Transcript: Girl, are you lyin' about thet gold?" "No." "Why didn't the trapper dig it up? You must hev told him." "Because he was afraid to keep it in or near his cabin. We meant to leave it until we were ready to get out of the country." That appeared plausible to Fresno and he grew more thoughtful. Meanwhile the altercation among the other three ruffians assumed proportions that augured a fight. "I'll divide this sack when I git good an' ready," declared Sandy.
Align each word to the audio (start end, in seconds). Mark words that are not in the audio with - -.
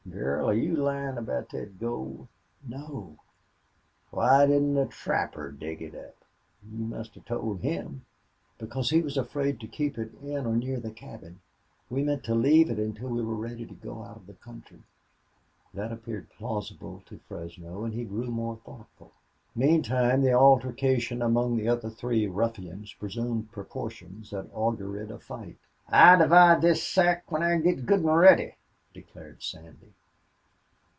Girl, 0.09 0.49
are 0.49 0.53
you 0.53 0.75
lyin' 0.75 1.17
about 1.17 1.49
thet 1.51 1.79
gold?" 1.79 2.27
"No." 2.67 3.17
"Why 4.09 4.45
didn't 4.45 4.73
the 4.73 4.85
trapper 4.87 5.51
dig 5.51 5.81
it 5.81 5.95
up? 5.95 6.15
You 6.69 6.83
must 6.83 7.15
hev 7.15 7.23
told 7.23 7.61
him." 7.61 8.03
"Because 8.57 8.89
he 8.89 9.01
was 9.01 9.15
afraid 9.15 9.61
to 9.61 9.67
keep 9.67 9.97
it 9.97 10.13
in 10.21 10.45
or 10.45 10.57
near 10.57 10.81
his 10.81 10.93
cabin. 10.95 11.39
We 11.89 12.03
meant 12.03 12.25
to 12.25 12.35
leave 12.35 12.69
it 12.69 12.77
until 12.77 13.07
we 13.07 13.21
were 13.23 13.35
ready 13.35 13.65
to 13.65 13.73
get 13.73 13.89
out 13.89 14.17
of 14.17 14.27
the 14.27 14.33
country." 14.33 14.83
That 15.73 15.93
appeared 15.93 16.29
plausible 16.31 17.01
to 17.05 17.19
Fresno 17.29 17.85
and 17.85 17.93
he 17.93 18.03
grew 18.03 18.29
more 18.31 18.57
thoughtful. 18.65 19.13
Meanwhile 19.55 20.19
the 20.19 20.33
altercation 20.33 21.21
among 21.21 21.55
the 21.55 21.69
other 21.69 21.89
three 21.89 22.27
ruffians 22.27 22.93
assumed 23.01 23.53
proportions 23.53 24.31
that 24.31 24.49
augured 24.51 25.09
a 25.09 25.19
fight. 25.19 25.57
"I'll 25.87 26.17
divide 26.19 26.61
this 26.61 26.85
sack 26.85 27.31
when 27.31 27.43
I 27.43 27.57
git 27.59 27.85
good 27.85 28.01
an' 28.01 28.07
ready," 28.07 28.57
declared 28.93 29.41
Sandy. 29.41 29.93